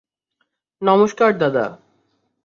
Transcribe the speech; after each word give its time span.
নমস্কার, 0.81 1.31
দাদা। 1.37 1.65